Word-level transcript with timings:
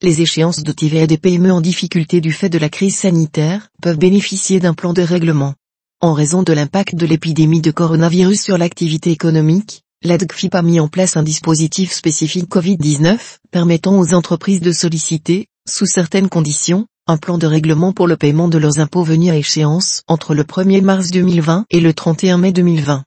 les 0.00 0.20
échéances 0.20 0.62
de 0.62 0.70
TVA 0.70 1.08
des 1.08 1.18
PME 1.18 1.50
en 1.50 1.60
difficulté 1.60 2.20
du 2.20 2.30
fait 2.30 2.48
de 2.48 2.58
la 2.58 2.68
crise 2.68 2.96
sanitaire 2.96 3.68
peuvent 3.82 3.98
bénéficier 3.98 4.60
d'un 4.60 4.72
plan 4.72 4.92
de 4.92 5.02
règlement. 5.02 5.54
En 6.00 6.12
raison 6.12 6.44
de 6.44 6.52
l'impact 6.52 6.94
de 6.94 7.04
l'épidémie 7.04 7.60
de 7.60 7.72
coronavirus 7.72 8.40
sur 8.40 8.58
l'activité 8.58 9.10
économique, 9.10 9.82
l'ADGFIP 10.04 10.54
a 10.54 10.62
mis 10.62 10.78
en 10.78 10.86
place 10.86 11.16
un 11.16 11.24
dispositif 11.24 11.92
spécifique 11.92 12.48
Covid-19, 12.48 13.18
permettant 13.50 13.98
aux 13.98 14.14
entreprises 14.14 14.60
de 14.60 14.70
solliciter, 14.70 15.48
sous 15.68 15.86
certaines 15.86 16.28
conditions, 16.28 16.86
un 17.08 17.16
plan 17.16 17.36
de 17.36 17.48
règlement 17.48 17.92
pour 17.92 18.06
le 18.06 18.16
paiement 18.16 18.46
de 18.46 18.58
leurs 18.58 18.78
impôts 18.78 19.02
venus 19.02 19.32
à 19.32 19.36
échéance 19.36 20.02
entre 20.06 20.32
le 20.36 20.44
1er 20.44 20.80
mars 20.80 21.10
2020 21.10 21.66
et 21.70 21.80
le 21.80 21.92
31 21.92 22.38
mai 22.38 22.52
2020. 22.52 23.02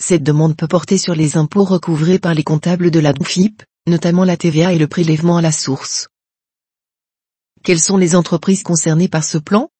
Cette 0.00 0.22
demande 0.22 0.56
peut 0.56 0.68
porter 0.68 0.96
sur 0.96 1.16
les 1.16 1.36
impôts 1.36 1.64
recouvrés 1.64 2.20
par 2.20 2.34
les 2.34 2.44
comptables 2.44 2.92
de 2.92 3.00
l'ADGFIP, 3.00 3.64
notamment 3.88 4.22
la 4.22 4.36
TVA 4.36 4.72
et 4.74 4.78
le 4.78 4.86
prélèvement 4.86 5.38
à 5.38 5.42
la 5.42 5.52
source. 5.52 6.06
Quelles 7.66 7.80
sont 7.80 7.96
les 7.96 8.14
entreprises 8.14 8.62
concernées 8.62 9.08
par 9.08 9.24
ce 9.24 9.38
plan? 9.38 9.70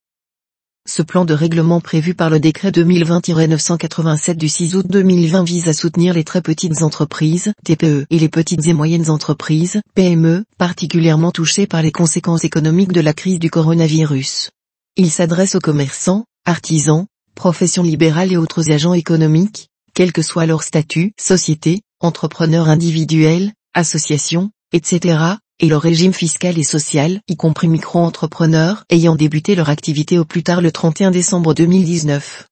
Ce 0.88 1.02
plan 1.02 1.24
de 1.24 1.32
règlement 1.32 1.80
prévu 1.80 2.14
par 2.14 2.30
le 2.30 2.40
décret 2.40 2.72
2020-987 2.72 4.34
du 4.34 4.48
6 4.48 4.74
août 4.74 4.86
2020 4.88 5.44
vise 5.44 5.68
à 5.68 5.72
soutenir 5.72 6.12
les 6.12 6.24
très 6.24 6.42
petites 6.42 6.82
entreprises, 6.82 7.52
TPE, 7.64 8.06
et 8.10 8.18
les 8.18 8.28
petites 8.28 8.66
et 8.66 8.72
moyennes 8.72 9.08
entreprises, 9.08 9.80
PME, 9.94 10.44
particulièrement 10.58 11.30
touchées 11.30 11.68
par 11.68 11.80
les 11.80 11.92
conséquences 11.92 12.42
économiques 12.42 12.90
de 12.90 13.00
la 13.00 13.12
crise 13.12 13.38
du 13.38 13.50
coronavirus. 13.50 14.50
Il 14.96 15.12
s'adresse 15.12 15.54
aux 15.54 15.60
commerçants, 15.60 16.24
artisans, 16.44 17.06
professions 17.36 17.84
libérales 17.84 18.32
et 18.32 18.36
autres 18.36 18.72
agents 18.72 18.94
économiques, 18.94 19.68
quel 19.94 20.12
que 20.12 20.22
soit 20.22 20.46
leur 20.46 20.64
statut, 20.64 21.12
société, 21.20 21.82
entrepreneurs 22.00 22.68
individuels, 22.68 23.52
associations, 23.74 24.50
etc., 24.72 25.36
et 25.58 25.68
leur 25.68 25.80
régime 25.80 26.12
fiscal 26.12 26.58
et 26.58 26.64
social, 26.64 27.20
y 27.28 27.36
compris 27.36 27.68
micro-entrepreneurs, 27.68 28.84
ayant 28.90 29.14
débuté 29.14 29.54
leur 29.54 29.70
activité 29.70 30.18
au 30.18 30.24
plus 30.24 30.42
tard 30.42 30.60
le 30.60 30.70
31 30.70 31.10
décembre 31.10 31.54
2019. 31.54 32.46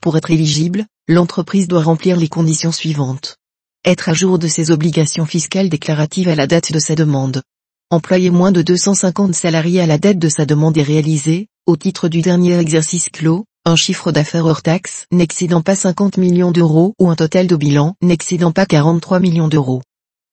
Pour 0.00 0.16
être 0.16 0.30
éligible, 0.30 0.86
l'entreprise 1.06 1.68
doit 1.68 1.82
remplir 1.82 2.16
les 2.16 2.28
conditions 2.28 2.72
suivantes. 2.72 3.36
Être 3.84 4.08
à 4.08 4.14
jour 4.14 4.38
de 4.38 4.48
ses 4.48 4.70
obligations 4.70 5.26
fiscales 5.26 5.68
déclaratives 5.68 6.28
à 6.28 6.34
la 6.34 6.46
date 6.46 6.72
de 6.72 6.78
sa 6.78 6.94
demande. 6.94 7.42
Employer 7.90 8.30
moins 8.30 8.52
de 8.52 8.62
250 8.62 9.34
salariés 9.34 9.80
à 9.80 9.86
la 9.86 9.98
date 9.98 10.18
de 10.18 10.28
sa 10.28 10.46
demande 10.46 10.76
et 10.78 10.82
réaliser, 10.82 11.48
au 11.66 11.76
titre 11.76 12.08
du 12.08 12.22
dernier 12.22 12.58
exercice 12.58 13.10
clos, 13.10 13.44
un 13.64 13.76
chiffre 13.76 14.12
d'affaires 14.12 14.46
hors 14.46 14.62
taxe 14.62 15.04
n'excédant 15.12 15.60
pas 15.60 15.76
50 15.76 16.16
millions 16.16 16.52
d'euros 16.52 16.94
ou 16.98 17.10
un 17.10 17.16
total 17.16 17.46
de 17.46 17.56
bilan 17.56 17.94
n'excédant 18.02 18.52
pas 18.52 18.64
43 18.64 19.20
millions 19.20 19.48
d'euros 19.48 19.82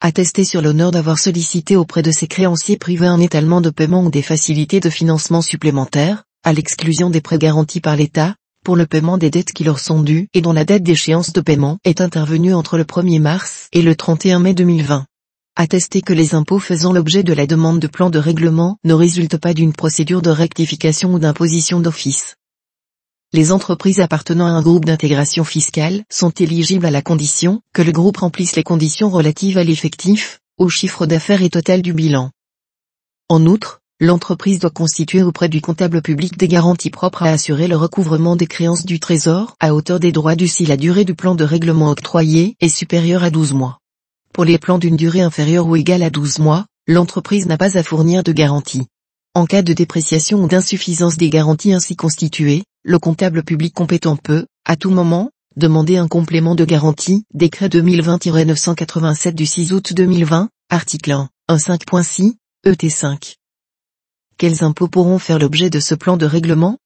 attester 0.04 0.44
sur 0.44 0.62
l'honneur 0.62 0.92
d'avoir 0.92 1.18
sollicité 1.18 1.78
auprès 1.78 2.02
de 2.02 2.12
ses 2.12 2.28
créanciers 2.28 2.78
privés 2.78 3.08
un 3.08 3.22
étalement 3.22 3.62
de 3.62 3.70
paiement 3.70 4.04
ou 4.04 4.12
des 4.12 4.22
facilités 4.22 4.82
de 4.82 4.90
financement 4.90 5.42
supplémentaires, 5.42 6.26
à 6.44 6.52
l'exclusion 6.52 7.10
des 7.10 7.22
prêts 7.22 7.38
garantis 7.38 7.80
par 7.80 7.95
l'État, 7.95 8.36
pour 8.66 8.76
le 8.76 8.86
paiement 8.86 9.18
des 9.18 9.30
dettes 9.30 9.54
qui 9.54 9.64
leur 9.64 9.80
sont 9.80 10.02
dues 10.02 10.28
et 10.34 10.42
dont 10.42 10.52
la 10.52 10.66
date 10.66 10.84
d'échéance 10.84 11.32
de 11.32 11.40
paiement 11.40 11.78
est 11.86 12.02
intervenue 12.02 12.54
entre 12.54 12.78
le 12.78 12.84
1er 12.84 13.22
mars 13.22 13.70
et 13.72 13.82
le 13.82 13.95
31 13.95 14.40
mai 14.40 14.54
2020. 14.54 15.06
Attester 15.56 16.02
que 16.02 16.12
les 16.12 16.36
impôts 16.36 16.60
faisant 16.60 16.92
l'objet 16.92 17.23
de 17.23 17.32
la 17.32 17.48
demande 17.48 17.80
de 17.80 17.88
plan 17.88 18.10
de 18.10 18.20
règlement 18.20 18.78
ne 18.84 18.94
résultent 18.94 19.38
pas 19.38 19.54
d'une 19.54 19.72
procédure 19.72 20.22
de 20.22 20.32
rectification 20.32 21.14
ou 21.14 21.20
d'imposition 21.20 21.80
d'office 21.80 22.36
les 23.34 23.52
entreprises 23.52 24.00
appartenant 24.00 24.45
à 24.45 24.52
un 24.52 24.62
groupe 24.62 24.86
d'intégration 24.86 25.44
fiscale 25.44 26.03
sont 26.08 26.30
éligibles 26.30 26.86
à 26.86 26.92
la 26.92 27.02
condition 27.02 27.62
que 27.73 27.81
le 27.81 27.92
groupe 27.92 28.17
remplisse 28.17 28.56
les 28.56 28.62
conditions 28.64 29.09
relatives 29.09 29.58
à 29.58 29.64
l'effectif, 29.64 30.39
au 30.59 30.70
chiffre 30.70 31.08
d'affaires 31.08 31.42
et 31.42 31.50
total 31.50 31.81
du 31.81 31.94
bilan. 31.94 32.30
En 33.30 33.48
outre, 33.48 33.81
l'entreprise 34.00 34.59
doit 34.59 34.70
constituer 34.70 35.23
auprès 35.23 35.50
du 35.50 35.61
comptable 35.61 36.04
public 36.04 36.38
des 36.38 36.48
garanties 36.48 36.92
propres 36.92 37.23
à 37.23 37.31
assurer 37.31 37.67
le 37.67 37.76
recouvrement 37.76 38.36
des 38.36 38.45
créances 38.45 38.86
du 38.86 39.00
trésor 39.00 39.56
à 39.59 39.73
hauteur 39.73 40.00
des 40.00 40.11
droits 40.11 40.36
dus 40.36 40.48
si 40.48 40.67
la 40.67 40.78
durée 40.78 41.04
du 41.04 41.16
plan 41.16 41.33
de 41.33 41.44
règlement 41.44 41.89
octroyé 41.89 42.55
est 42.61 42.70
supérieure 42.70 43.23
à 43.23 43.32
12 43.32 43.54
mois. 43.54 43.80
Pour 44.32 44.45
les 44.45 44.60
plans 44.60 44.77
d'une 44.77 44.95
durée 44.95 45.21
inférieure 45.21 45.65
ou 45.65 45.76
égale 45.76 46.04
à 46.04 46.11
12 46.11 46.38
mois, 46.38 46.67
l'entreprise 46.88 47.48
n'a 47.48 47.58
pas 47.58 47.80
à 47.80 47.83
fournir 47.83 48.21
de 48.21 48.32
garantie. 48.32 48.86
En 49.36 49.48
cas 49.48 49.64
de 49.64 49.73
dépréciation 49.73 50.44
ou 50.44 50.48
d'insuffisance 50.48 51.17
des 51.17 51.32
garanties 51.32 51.73
ainsi 51.73 51.95
constituées, 51.95 52.66
le 52.83 52.99
comptable 52.99 53.44
public 53.44 53.73
compétent 53.73 54.16
peut, 54.16 54.45
à 54.64 54.76
tout 54.76 54.92
moment, 54.92 55.32
demander 55.55 55.98
un 55.98 56.08
complément 56.08 56.54
de 56.54 56.66
garantie, 56.66 57.26
décret 57.33 57.67
2020-987 57.67 59.33
du 59.33 59.48
6 59.48 59.73
août 59.73 59.92
2020, 59.94 60.49
article 60.70 61.11
1, 61.11 61.30
1.5.6, 61.49 62.36
ET5. 62.64 63.38
Quels 64.38 64.64
impôts 64.64 64.88
pourront 64.88 65.17
faire 65.17 65.39
l'objet 65.39 65.71
de 65.71 65.80
ce 65.80 65.95
plan 65.95 66.15
de 66.15 66.27
règlement? 66.27 66.77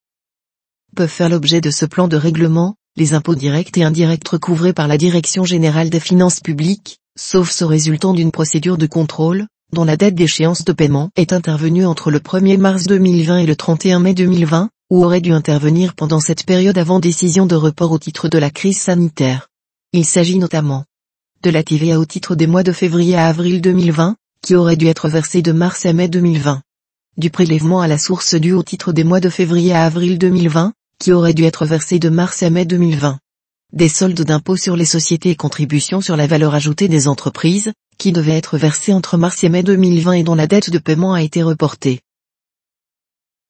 Peuvent 0.95 1.09
faire 1.09 1.27
l'objet 1.27 1.59
de 1.59 1.69
ce 1.69 1.85
plan 1.85 2.07
de 2.07 2.15
règlement, 2.15 2.77
les 2.95 3.13
impôts 3.13 3.35
directs 3.35 3.77
et 3.77 3.83
indirects 3.83 4.25
recouvrés 4.25 4.71
par 4.71 4.87
la 4.87 4.97
Direction 4.97 5.43
générale 5.43 5.89
des 5.89 5.99
finances 5.99 6.39
publiques, 6.39 6.99
sauf 7.17 7.51
ceux 7.51 7.65
résultant 7.65 8.13
d'une 8.13 8.31
procédure 8.31 8.77
de 8.77 8.87
contrôle, 8.87 9.47
dont 9.73 9.83
la 9.83 9.97
date 9.97 10.15
d'échéance 10.15 10.63
de 10.63 10.71
paiement 10.71 11.09
est 11.15 11.33
intervenue 11.33 11.85
entre 11.85 12.09
le 12.11 12.19
1er 12.19 12.57
mars 12.57 12.85
2020 12.85 13.39
et 13.39 13.45
le 13.45 13.55
31 13.55 13.99
mai 13.99 14.13
2020, 14.13 14.69
ou 14.89 15.03
aurait 15.03 15.21
dû 15.21 15.31
intervenir 15.31 15.93
pendant 15.93 16.19
cette 16.19 16.45
période 16.45 16.77
avant 16.77 16.99
décision 16.99 17.45
de 17.45 17.55
report 17.55 17.91
au 17.91 17.99
titre 17.99 18.29
de 18.29 18.37
la 18.37 18.49
crise 18.49 18.79
sanitaire. 18.79 19.49
Il 19.93 20.05
s'agit 20.05 20.37
notamment 20.37 20.85
de 21.43 21.49
la 21.49 21.63
TVA 21.63 21.99
au 21.99 22.05
titre 22.05 22.35
des 22.35 22.47
mois 22.47 22.63
de 22.63 22.71
février 22.71 23.15
à 23.15 23.27
avril 23.27 23.61
2020, 23.61 24.15
qui 24.41 24.55
aurait 24.55 24.77
dû 24.77 24.87
être 24.87 25.09
versée 25.09 25.41
de 25.41 25.51
mars 25.51 25.85
à 25.85 25.93
mai 25.93 26.07
2020. 26.07 26.61
Du 27.17 27.29
prélèvement 27.29 27.81
à 27.81 27.87
la 27.87 27.97
source 27.97 28.35
dû 28.35 28.53
au 28.53 28.63
titre 28.63 28.93
des 28.93 29.03
mois 29.03 29.19
de 29.19 29.29
février 29.29 29.73
à 29.73 29.85
avril 29.85 30.17
2020, 30.17 30.73
qui 30.99 31.11
aurait 31.11 31.33
dû 31.33 31.43
être 31.43 31.65
versé 31.65 31.99
de 31.99 32.09
mars 32.09 32.41
à 32.43 32.49
mai 32.49 32.65
2020. 32.65 33.19
Des 33.73 33.89
soldes 33.89 34.21
d'impôts 34.21 34.55
sur 34.55 34.77
les 34.77 34.85
sociétés 34.85 35.31
et 35.31 35.35
contributions 35.35 36.01
sur 36.01 36.15
la 36.15 36.25
valeur 36.25 36.55
ajoutée 36.55 36.87
des 36.87 37.07
entreprises, 37.07 37.73
qui 37.97 38.11
devaient 38.11 38.37
être 38.37 38.57
versés 38.57 38.93
entre 38.93 39.17
mars 39.17 39.43
et 39.43 39.49
mai 39.49 39.63
2020 39.63 40.13
et 40.13 40.23
dont 40.23 40.35
la 40.35 40.47
dette 40.47 40.69
de 40.69 40.79
paiement 40.79 41.13
a 41.13 41.23
été 41.23 41.43
reportée. 41.43 42.01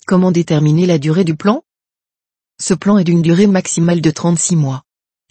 Comment 0.05 0.31
déterminer 0.31 0.85
la 0.85 0.99
durée 0.99 1.25
du 1.25 1.35
plan? 1.35 1.63
Ce 2.59 2.73
plan 2.73 2.97
est 2.97 3.03
d'une 3.03 3.21
durée 3.21 3.47
maximale 3.47 4.01
de 4.01 4.09
36 4.09 4.55
mois. 4.55 4.83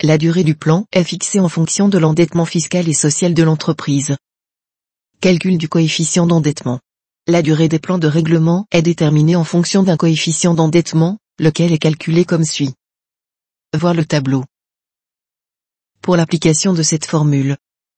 La 0.03 0.19
durée 0.19 0.45
du 0.45 0.55
plan 0.55 0.85
est 0.93 1.05
fixée 1.05 1.41
en 1.41 1.49
fonction 1.49 1.89
de 1.89 1.97
l'endettement 1.97 2.45
fiscal 2.45 2.89
et 2.89 2.95
social 2.95 3.33
de 3.33 3.43
l'entreprise. 3.43 4.17
Calcul 5.21 5.57
du 5.57 5.69
coefficient 5.69 6.27
d'endettement. 6.27 6.81
La 7.27 7.41
durée 7.41 7.69
des 7.69 7.79
plans 7.79 7.99
de 7.99 8.07
règlement 8.07 8.67
est 8.71 8.83
déterminée 8.83 9.35
en 9.35 9.45
fonction 9.45 9.83
d'un 9.83 9.97
coefficient 9.97 10.55
d'endettement, 10.55 11.19
lequel 11.39 11.73
est 11.73 11.79
calculé 11.79 12.27
comme 12.27 12.45
suit. 12.45 12.75
Voir 13.75 13.95
le 13.95 14.05
tableau. 14.05 14.45
Pour 16.03 16.17
l'application 16.17 16.75
de 16.75 16.83
cette 16.83 17.07
formule, 17.07 17.57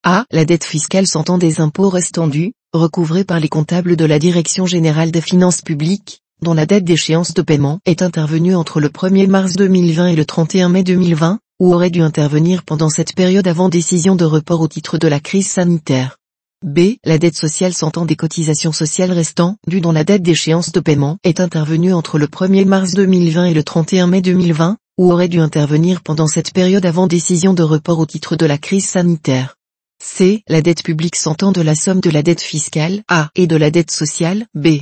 a. 0.08 0.24
La 0.30 0.44
dette 0.44 0.64
fiscale 0.64 1.06
s'entend 1.06 1.36
des 1.36 1.60
impôts 1.60 1.90
restants 1.90 2.28
dus, 2.28 2.52
recouvrés 2.72 3.24
par 3.24 3.40
les 3.40 3.48
comptables 3.48 3.94
de 3.94 4.04
la 4.06 4.18
Direction 4.18 4.64
générale 4.64 5.10
des 5.10 5.20
finances 5.20 5.60
publiques, 5.60 6.22
dont 6.42 6.54
la 6.54 6.64
date 6.64 6.84
d'échéance 6.84 7.34
de 7.34 7.42
paiement 7.42 7.80
est 7.84 8.00
intervenue 8.00 8.54
entre 8.54 8.80
le 8.80 8.88
1er 8.88 9.26
mars 9.26 9.54
2020 9.54 10.08
et 10.08 10.16
le 10.16 10.24
31 10.24 10.70
mai 10.70 10.82
2020, 10.82 11.40
ou 11.60 11.74
aurait 11.74 11.90
dû 11.90 12.00
intervenir 12.00 12.62
pendant 12.62 12.88
cette 12.88 13.14
période 13.14 13.46
avant 13.46 13.68
décision 13.68 14.16
de 14.16 14.24
report 14.24 14.62
au 14.62 14.68
titre 14.68 14.96
de 14.96 15.08
la 15.08 15.20
crise 15.20 15.48
sanitaire. 15.48 16.16
B. 16.64 16.94
La 17.04 17.18
dette 17.18 17.36
sociale 17.36 17.74
s'entend 17.74 18.04
des 18.04 18.16
cotisations 18.16 18.72
sociales 18.72 19.12
restant 19.12 19.56
dues 19.66 19.80
dont 19.80 19.92
la 19.92 20.04
date 20.04 20.22
d'échéance 20.22 20.72
de 20.72 20.80
paiement 20.80 21.18
est 21.22 21.38
intervenue 21.38 21.92
entre 21.92 22.18
le 22.18 22.26
1er 22.26 22.64
mars 22.64 22.94
2020 22.94 23.44
et 23.44 23.54
le 23.54 23.62
31 23.62 24.06
mai 24.06 24.22
2020, 24.22 24.76
ou 24.98 25.12
aurait 25.12 25.28
dû 25.28 25.38
intervenir 25.38 26.00
pendant 26.02 26.26
cette 26.26 26.52
période 26.52 26.86
avant 26.86 27.06
décision 27.06 27.52
de 27.52 27.62
report 27.62 27.98
au 27.98 28.06
titre 28.06 28.36
de 28.36 28.46
la 28.46 28.58
crise 28.58 28.86
sanitaire. 28.86 29.57
C. 30.00 30.42
La 30.48 30.62
dette 30.62 30.82
publique 30.82 31.16
s'entend 31.16 31.52
de 31.52 31.60
la 31.60 31.74
somme 31.74 32.00
de 32.00 32.10
la 32.10 32.22
dette 32.22 32.40
fiscale 32.40 33.02
A 33.08 33.30
et 33.34 33.46
de 33.46 33.56
la 33.56 33.70
dette 33.70 33.90
sociale 33.90 34.46
B. 34.54 34.78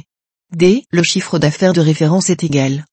D. 0.54 0.84
Le 0.90 1.02
chiffre 1.02 1.38
d'affaires 1.38 1.72
de 1.72 1.80
référence 1.80 2.30
est 2.30 2.44
égal 2.44 2.84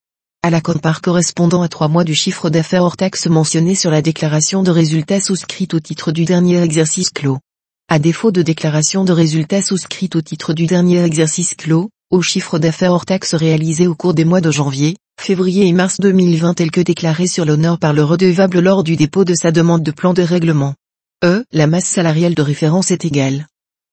à 0.46 0.50
la 0.50 0.60
part 0.60 1.00
correspondant 1.00 1.62
à 1.62 1.70
trois 1.70 1.88
mois 1.88 2.04
du 2.04 2.14
chiffre 2.14 2.50
d'affaires 2.50 2.84
hors 2.84 2.98
taxe 2.98 3.28
mentionné 3.28 3.76
sur 3.76 3.90
la 3.90 4.02
déclaration 4.02 4.62
de 4.62 4.72
résultats 4.72 5.22
souscrite 5.22 5.74
au 5.74 5.80
titre 5.80 6.12
du 6.12 6.26
dernier 6.26 6.62
exercice 6.62 7.12
clos. 7.12 7.40
À 7.88 7.98
défaut 7.98 8.32
de 8.32 8.42
déclaration 8.42 9.06
de 9.06 9.14
résultats 9.14 9.62
souscrite 9.62 10.18
au 10.18 10.22
titre 10.22 10.54
du 10.54 10.66
dernier 10.66 11.02
exercice 11.02 11.56
clos, 11.56 11.92
au 12.12 12.22
chiffre 12.22 12.60
d'affaires 12.60 12.92
hors 12.92 13.06
taxe 13.06 13.36
réalisé 13.36 13.88
au 13.88 13.96
cours 13.96 14.14
des 14.14 14.26
mois 14.26 14.42
de 14.42 14.52
janvier, 14.52 14.98
février 15.18 15.66
et 15.66 15.72
mars 15.72 16.02
2020 16.02 16.56
tel 16.56 16.72
que 16.72 16.82
déclaré 16.82 17.26
sur 17.26 17.46
l'honneur 17.46 17.80
par 17.80 17.94
le 17.94 18.04
redevable 18.04 18.60
lors 18.60 18.84
du 18.84 18.98
dépôt 18.98 19.24
de 19.24 19.36
sa 19.36 19.54
demande 19.54 19.84
de 19.84 19.92
plan 19.92 20.14
de 20.14 20.24
règlement. 20.24 20.76
E. 21.24 21.46
La 21.54 21.68
masse 21.68 21.86
salariale 21.86 22.36
de 22.36 22.42
référence 22.42 22.92
est 22.92 23.06
égale 23.06 23.48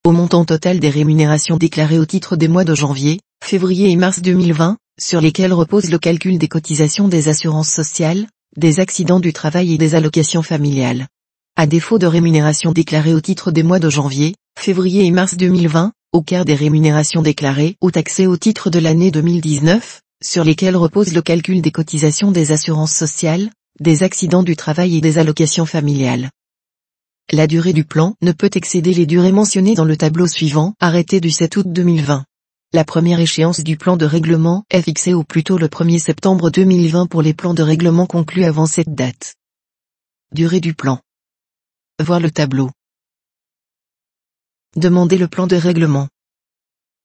au 0.04 0.10
montant 0.10 0.44
total 0.44 0.80
des 0.80 0.88
rémunérations 0.88 1.58
déclarées 1.58 1.98
au 1.98 2.06
titre 2.06 2.34
des 2.34 2.48
mois 2.48 2.64
de 2.64 2.74
janvier, 2.74 3.20
février 3.44 3.90
et 3.90 3.96
mars 3.96 4.20
2020, 4.20 4.78
sur 4.98 5.20
lesquels 5.20 5.52
repose 5.52 5.90
le 5.90 5.98
calcul 5.98 6.38
des 6.38 6.48
cotisations 6.48 7.06
des 7.06 7.28
assurances 7.28 7.68
sociales, 7.68 8.26
des 8.56 8.80
accidents 8.80 9.20
du 9.20 9.32
travail 9.32 9.74
et 9.74 9.78
des 9.78 9.94
allocations 9.94 10.42
familiales. 10.42 11.06
À 11.56 11.66
défaut 11.66 11.98
de 11.98 12.06
rémunération 12.06 12.72
déclarée 12.72 13.14
au 13.14 13.20
titre 13.20 13.52
des 13.52 13.62
mois 13.62 13.78
de 13.78 13.90
janvier, 13.90 14.34
février 14.58 15.04
et 15.04 15.10
mars 15.10 15.36
2020, 15.36 15.92
au 16.12 16.22
quart 16.22 16.46
des 16.46 16.54
rémunérations 16.54 17.22
déclarées 17.22 17.76
ou 17.82 17.90
taxées 17.92 18.26
au 18.26 18.38
titre 18.38 18.70
de 18.70 18.80
l'année 18.80 19.10
2019, 19.10 20.00
sur 20.24 20.42
lesquelles 20.42 20.76
repose 20.76 21.12
le 21.12 21.22
calcul 21.22 21.60
des 21.60 21.70
cotisations 21.70 22.32
des 22.32 22.50
assurances 22.50 22.94
sociales, 22.94 23.50
des 23.78 24.02
accidents 24.02 24.42
du 24.42 24.56
travail 24.56 24.96
et 24.96 25.00
des 25.00 25.18
allocations 25.18 25.66
familiales. 25.66 26.30
La 27.32 27.46
durée 27.46 27.72
du 27.72 27.84
plan 27.84 28.14
ne 28.22 28.32
peut 28.32 28.50
excéder 28.54 28.92
les 28.92 29.06
durées 29.06 29.30
mentionnées 29.30 29.74
dans 29.74 29.84
le 29.84 29.96
tableau 29.96 30.26
suivant, 30.26 30.74
arrêté 30.80 31.20
du 31.20 31.30
7 31.30 31.56
août 31.58 31.66
2020. 31.68 32.24
La 32.72 32.84
première 32.84 33.18
échéance 33.18 33.60
du 33.60 33.76
plan 33.76 33.96
de 33.96 34.04
règlement 34.04 34.64
est 34.70 34.82
fixée 34.82 35.12
au 35.12 35.24
plus 35.24 35.42
tôt 35.42 35.58
le 35.58 35.66
1er 35.66 35.98
septembre 35.98 36.50
2020 36.50 37.06
pour 37.06 37.22
les 37.22 37.34
plans 37.34 37.54
de 37.54 37.62
règlement 37.62 38.06
conclus 38.06 38.44
avant 38.44 38.66
cette 38.66 38.94
date. 38.94 39.34
Durée 40.32 40.60
du 40.60 40.74
plan. 40.74 41.00
Voir 42.00 42.20
le 42.20 42.30
tableau. 42.30 42.70
Demander 44.76 45.18
le 45.18 45.26
plan 45.26 45.48
de 45.48 45.56
règlement. 45.56 46.08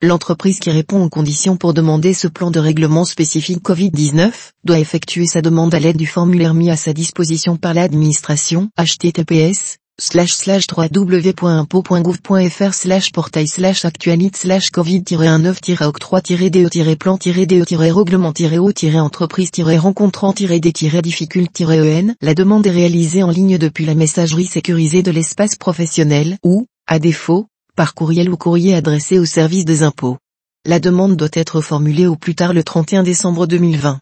L'entreprise 0.02 0.60
qui 0.60 0.70
répond 0.70 1.04
aux 1.04 1.10
conditions 1.10 1.58
pour 1.58 1.74
demander 1.74 2.14
ce 2.14 2.28
plan 2.28 2.52
de 2.52 2.60
règlement 2.60 3.06
spécifique 3.06 3.64
Covid-19 3.64 4.52
doit 4.64 4.78
effectuer 4.78 5.26
sa 5.26 5.42
demande 5.42 5.74
à 5.74 5.80
l'aide 5.80 5.98
du 5.98 6.06
formulaire 6.06 6.54
mis 6.54 6.70
à 6.70 6.78
sa 6.78 6.94
disposition 6.94 7.58
par 7.58 7.74
l'administration 7.74 8.70
https 8.78 9.78
slash 9.98 10.34
slash 10.34 10.68
www.impôt.gouv.fr 10.68 12.74
slash 12.74 13.12
portail 13.12 13.48
slash 13.48 13.86
actualite 13.86 14.36
slash 14.36 14.70
covid-19 14.70 15.88
octroi 15.88 16.22
de 16.22 16.96
plan 16.96 17.18
de 17.18 17.32
règlement 17.32 18.60
o 18.60 18.72
entreprise 19.00 19.52
rencontrant 19.78 20.34
d 20.34 21.02
difficulté 21.02 21.66
en 21.66 22.14
La 22.22 22.34
demande 22.34 22.68
est 22.68 22.72
réalisée 22.72 23.24
en 23.24 23.30
ligne 23.30 23.58
depuis 23.58 23.86
la 23.86 23.96
messagerie 23.96 24.46
sécurisée 24.46 25.02
de 25.02 25.12
l'espace 25.12 25.56
professionnel 25.56 26.38
ou, 26.44 26.68
à 26.88 27.00
défaut, 27.00 27.48
par 27.78 27.94
courriel 27.94 28.30
ou 28.30 28.38
courrier 28.38 28.76
adressé 28.76 29.18
au 29.18 29.26
service 29.26 29.64
des 29.64 29.84
impôts. 29.84 30.18
La 30.66 30.80
demande 30.80 31.16
doit 31.16 31.30
être 31.34 31.62
formulée 31.62 32.08
au 32.08 32.18
plus 32.18 32.36
tard 32.36 32.54
le 32.54 32.64
31 32.64 33.04
décembre 33.04 33.48
2020. 33.48 34.02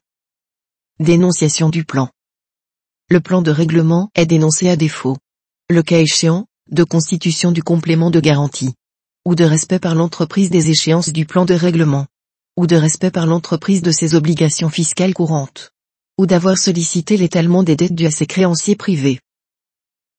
Dénonciation 0.99 1.69
du 1.69 1.83
plan. 1.83 2.09
Le 3.09 3.19
plan 3.19 3.43
de 3.43 3.51
règlement 3.51 4.09
est 4.15 4.25
dénoncé 4.25 4.69
à 4.69 4.75
défaut. 4.75 5.17
Le 5.69 5.81
cas 5.81 5.99
échéant, 5.99 6.45
de 6.71 6.83
constitution 6.83 7.53
du 7.53 7.63
complément 7.63 8.11
de 8.11 8.19
garantie. 8.19 8.73
Ou 9.23 9.33
de 9.33 9.45
respect 9.45 9.79
par 9.79 9.95
l'entreprise 9.95 10.49
des 10.49 10.69
échéances 10.69 11.13
du 11.13 11.25
plan 11.25 11.45
de 11.45 11.53
règlement. 11.53 12.05
Ou 12.57 12.67
de 12.67 12.75
respect 12.75 13.11
par 13.11 13.25
l'entreprise 13.25 13.81
de 13.81 13.91
ses 13.91 14.13
obligations 14.13 14.69
fiscales 14.69 15.13
courantes. 15.13 15.71
Ou 16.17 16.25
d'avoir 16.25 16.57
sollicité 16.57 17.15
l'étalement 17.15 17.63
des 17.63 17.77
dettes 17.77 17.95
dues 17.95 18.07
à 18.07 18.11
ses 18.11 18.25
créanciers 18.25 18.75
privés. 18.75 19.21